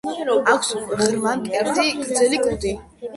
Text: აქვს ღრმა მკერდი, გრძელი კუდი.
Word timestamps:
აქვს 0.53 0.69
ღრმა 1.01 1.33
მკერდი, 1.41 1.85
გრძელი 1.99 2.41
კუდი. 2.47 2.73